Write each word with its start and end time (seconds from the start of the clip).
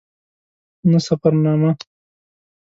نه 0.91 0.99
سفرنامه. 1.07 1.71